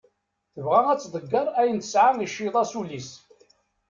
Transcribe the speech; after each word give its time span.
Tebɣa 0.53 0.81
ad 0.91 1.01
ḍegger 1.13 1.47
ayen 1.61 1.79
tesɛa 1.79 2.11
iceggeḍ-as 2.25 2.71
ul-is. 2.79 3.09